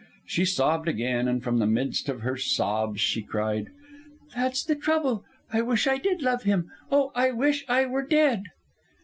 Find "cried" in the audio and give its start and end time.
3.21-3.67